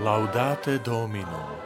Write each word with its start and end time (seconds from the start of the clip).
Laudate 0.00 0.80
Domino 0.80 1.60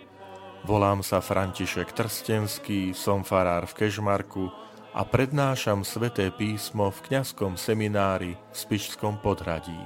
Volám 0.67 0.99
sa 0.99 1.23
František 1.23 1.95
Trstenský, 1.95 2.91
som 2.91 3.23
farár 3.23 3.63
v 3.63 3.79
Kežmarku, 3.79 4.67
a 4.93 5.05
prednášam 5.05 5.85
sveté 5.85 6.33
písmo 6.33 6.89
v 6.89 6.99
kňazskom 7.09 7.53
seminári 7.59 8.33
v 8.33 8.55
Spišskom 8.55 9.21
podhradí. 9.21 9.77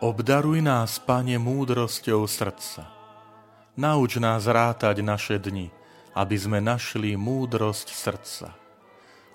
Obdaruj 0.00 0.60
nás, 0.64 0.96
Pane, 1.00 1.36
múdrosťou 1.36 2.24
srdca. 2.28 2.88
Nauč 3.76 4.16
nás 4.16 4.48
rátať 4.48 5.04
naše 5.04 5.36
dni, 5.36 5.68
aby 6.16 6.36
sme 6.36 6.64
našli 6.64 7.16
múdrosť 7.16 7.92
srdca. 7.92 8.56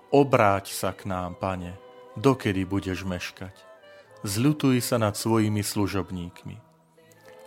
Obráť 0.09 0.73
sa 0.73 0.93
k 0.93 1.05
nám, 1.09 1.37
Pane, 1.37 1.77
dokedy 2.17 2.65
budeš 2.65 3.05
meškať. 3.05 3.53
Zľutuj 4.21 4.81
sa 4.81 5.01
nad 5.01 5.17
svojimi 5.17 5.65
služobníkmi 5.65 6.70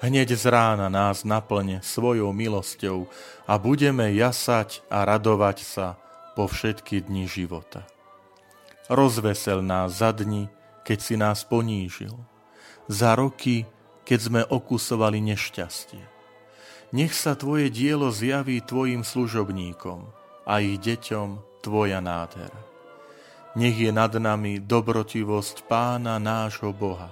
Hneď 0.04 0.36
z 0.36 0.52
rána 0.52 0.92
nás 0.92 1.24
naplne 1.24 1.80
svojou 1.80 2.28
milosťou 2.36 3.08
a 3.48 3.56
budeme 3.56 4.12
jasať 4.12 4.84
a 4.92 5.00
radovať 5.08 5.64
sa 5.64 5.96
po 6.36 6.44
všetky 6.44 7.08
dni 7.08 7.24
života. 7.24 7.88
Rozvesel 8.92 9.64
nás 9.64 10.04
za 10.04 10.12
dni, 10.12 10.52
keď 10.84 10.98
si 11.00 11.16
nás 11.16 11.48
ponížil, 11.48 12.12
za 12.84 13.16
roky, 13.16 13.64
keď 14.04 14.18
sme 14.20 14.40
okusovali 14.44 15.24
nešťastie. 15.24 16.04
Nech 16.92 17.16
sa 17.16 17.32
Tvoje 17.32 17.72
dielo 17.72 18.12
zjaví 18.12 18.60
Tvojim 18.60 19.08
služobníkom 19.08 20.04
a 20.44 20.60
ich 20.60 20.84
deťom 20.84 21.64
Tvoja 21.64 22.04
nádhera. 22.04 22.60
Nech 23.56 23.80
je 23.80 23.88
nad 23.88 24.12
nami 24.12 24.60
dobrotivosť 24.60 25.64
Pána 25.64 26.20
nášho 26.20 26.76
Boha. 26.76 27.08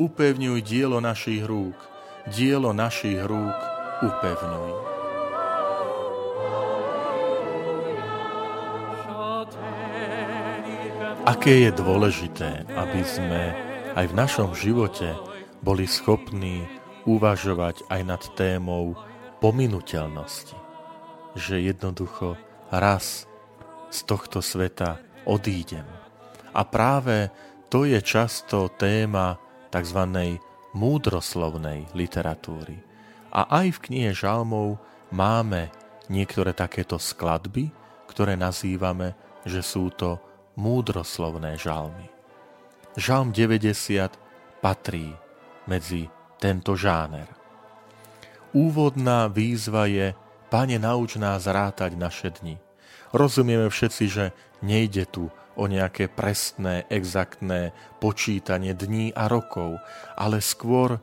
Upevňuj 0.00 0.64
dielo 0.64 0.96
našich 1.04 1.44
rúk– 1.44 1.76
dielo 2.26 2.74
našich 2.74 3.22
rúk 3.22 3.58
upevňuj. 4.02 4.72
Aké 11.26 11.66
je 11.66 11.70
dôležité, 11.74 12.66
aby 12.78 13.02
sme 13.02 13.50
aj 13.98 14.06
v 14.10 14.14
našom 14.14 14.54
živote 14.54 15.10
boli 15.58 15.86
schopní 15.86 16.62
uvažovať 17.02 17.82
aj 17.90 18.00
nad 18.06 18.22
témou 18.38 18.94
pominuteľnosti. 19.42 20.54
Že 21.34 21.66
jednoducho 21.66 22.38
raz 22.70 23.26
z 23.90 23.98
tohto 24.06 24.38
sveta 24.38 25.02
odídem. 25.26 25.86
A 26.54 26.62
práve 26.62 27.30
to 27.70 27.82
je 27.82 27.98
často 27.98 28.70
téma 28.78 29.38
tzv 29.74 30.00
múdroslovnej 30.76 31.88
literatúry. 31.96 32.76
A 33.32 33.64
aj 33.64 33.80
v 33.80 33.82
knihe 33.88 34.12
Žalmov 34.12 34.76
máme 35.08 35.72
niektoré 36.12 36.52
takéto 36.52 37.00
skladby, 37.00 37.72
ktoré 38.12 38.36
nazývame, 38.36 39.16
že 39.48 39.64
sú 39.64 39.88
to 39.88 40.20
múdroslovné 40.56 41.56
žalmy. 41.60 42.08
Žalm 42.96 43.32
90 43.32 44.12
patrí 44.64 45.12
medzi 45.68 46.08
tento 46.40 46.76
žáner. 46.76 47.28
Úvodná 48.56 49.28
výzva 49.28 49.84
je 49.84 50.16
Pane, 50.46 50.78
nauč 50.78 51.18
nás 51.18 51.44
rátať 51.44 51.98
naše 51.98 52.30
dni. 52.30 52.56
Rozumieme 53.10 53.66
všetci, 53.66 54.04
že 54.06 54.24
nejde 54.62 55.04
tu 55.10 55.28
o 55.56 55.64
nejaké 55.64 56.12
presné, 56.12 56.84
exaktné 56.92 57.72
počítanie 57.98 58.76
dní 58.76 59.10
a 59.16 59.26
rokov, 59.26 59.80
ale 60.14 60.44
skôr 60.44 61.00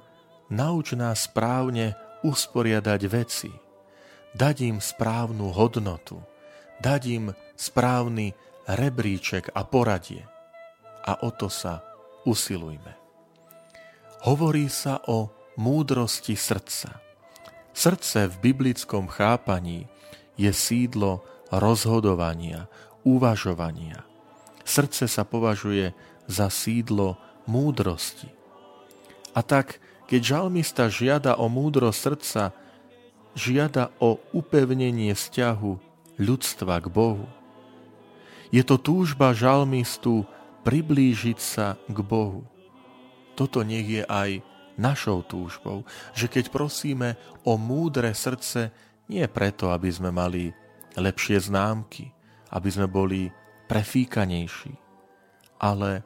nauč 0.53 0.93
nás 0.93 1.25
správne 1.25 1.97
usporiadať 2.21 3.01
veci, 3.09 3.51
dať 4.37 4.55
im 4.69 4.77
správnu 4.77 5.49
hodnotu, 5.51 6.21
dať 6.79 7.01
im 7.09 7.25
správny 7.57 8.37
rebríček 8.69 9.51
a 9.51 9.65
poradie. 9.65 10.23
A 11.03 11.19
o 11.25 11.29
to 11.35 11.51
sa 11.51 11.83
usilujme. 12.23 12.95
Hovorí 14.23 14.71
sa 14.71 15.03
o 15.11 15.27
múdrosti 15.59 16.39
srdca. 16.39 17.03
Srdce 17.75 18.31
v 18.31 18.35
biblickom 18.39 19.11
chápaní 19.11 19.89
je 20.39 20.53
sídlo 20.55 21.25
rozhodovania, 21.51 22.71
uvažovania– 23.03 24.07
Srdce 24.73 25.05
sa 25.05 25.21
považuje 25.21 25.93
za 26.25 26.49
sídlo 26.49 27.21
múdrosti. 27.45 28.25
A 29.37 29.45
tak, 29.45 29.77
keď 30.09 30.21
žalmista 30.33 30.89
žiada 30.89 31.37
o 31.37 31.45
múdro 31.45 31.93
srdca, 31.93 32.49
žiada 33.37 33.93
o 34.01 34.17
upevnenie 34.33 35.13
vzťahu 35.13 35.77
ľudstva 36.17 36.81
k 36.81 36.87
Bohu. 36.89 37.29
Je 38.49 38.65
to 38.65 38.81
túžba 38.81 39.37
žalmistu 39.37 40.25
priblížiť 40.65 41.37
sa 41.37 41.77
k 41.85 41.97
Bohu. 42.01 42.41
Toto 43.37 43.61
nech 43.61 43.85
je 43.85 44.01
aj 44.09 44.41
našou 44.73 45.21
túžbou, 45.21 45.85
že 46.17 46.25
keď 46.25 46.49
prosíme 46.49 47.13
o 47.45 47.61
múdre 47.61 48.09
srdce, 48.17 48.73
nie 49.05 49.25
preto, 49.29 49.69
aby 49.69 49.93
sme 49.93 50.09
mali 50.09 50.49
lepšie 50.97 51.45
známky, 51.45 52.09
aby 52.49 52.69
sme 52.73 52.89
boli 52.89 53.29
prefíkanejší, 53.67 54.73
ale 55.59 56.03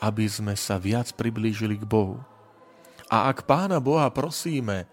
aby 0.00 0.26
sme 0.28 0.54
sa 0.58 0.76
viac 0.76 1.12
priblížili 1.14 1.78
k 1.80 1.84
Bohu. 1.86 2.20
A 3.08 3.30
ak 3.30 3.46
Pána 3.46 3.78
Boha 3.78 4.08
prosíme 4.10 4.88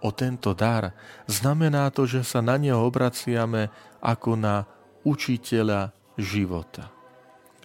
o 0.00 0.14
tento 0.14 0.54
dar, 0.54 0.94
znamená 1.26 1.90
to, 1.90 2.06
že 2.06 2.22
sa 2.22 2.40
na 2.40 2.56
Neho 2.56 2.80
obraciame 2.82 3.68
ako 4.00 4.38
na 4.38 4.64
učiteľa 5.02 5.94
života. 6.18 6.90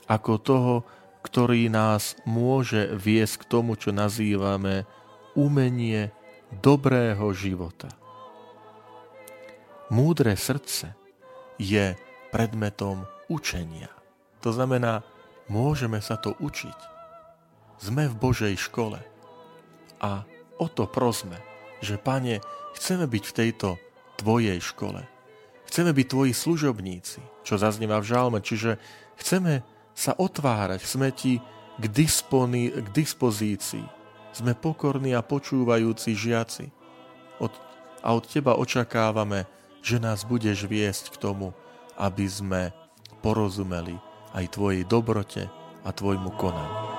Ako 0.09 0.41
toho, 0.41 0.75
ktorý 1.21 1.69
nás 1.69 2.17
môže 2.25 2.91
viesť 2.97 3.45
k 3.45 3.49
tomu, 3.49 3.77
čo 3.77 3.93
nazývame 3.93 4.89
umenie 5.37 6.11
dobrého 6.59 7.31
života. 7.31 7.87
Múdre 9.91 10.35
srdce 10.35 10.97
je 11.61 11.95
predmetom 12.33 13.05
učenia. 13.31 13.87
To 14.43 14.51
znamená, 14.51 15.07
môžeme 15.47 16.03
sa 16.03 16.19
to 16.19 16.35
učiť. 16.43 16.79
Sme 17.79 18.11
v 18.11 18.15
Božej 18.19 18.59
škole 18.59 18.99
a 20.03 20.27
o 20.59 20.67
to 20.67 20.85
prosme, 20.85 21.39
že 21.79 21.95
Pane, 21.95 22.43
chceme 22.75 23.07
byť 23.07 23.23
v 23.23 23.35
tejto 23.35 23.69
Tvojej 24.19 24.59
škole. 24.61 25.01
Chceme 25.65 25.95
byť 25.95 26.07
Tvoji 26.11 26.33
služobníci, 26.35 27.19
čo 27.41 27.57
zaznieva 27.57 27.97
v 28.03 28.09
žalme, 28.11 28.39
čiže 28.43 28.77
chceme 29.17 29.65
sa 29.97 30.13
otvárať, 30.13 30.83
sme 30.85 31.09
Ti 31.09 31.41
k, 31.79 31.85
disponi, 31.89 32.69
k 32.69 32.87
dispozícii. 32.93 33.85
Sme 34.31 34.53
pokorní 34.53 35.17
a 35.17 35.25
počúvajúci 35.25 36.13
žiaci. 36.13 36.69
Od, 37.41 37.51
a 38.05 38.13
od 38.13 38.23
Teba 38.29 38.55
očakávame, 38.55 39.49
že 39.81 39.97
nás 39.97 40.21
budeš 40.21 40.69
viesť 40.69 41.17
k 41.17 41.19
tomu, 41.19 41.51
aby 41.97 42.25
sme 42.29 42.61
porozumeli 43.21 43.95
aj 44.35 44.45
Tvojej 44.51 44.83
dobrote 44.83 45.47
a 45.85 45.89
Tvojmu 45.93 46.33
konaniu. 46.35 46.90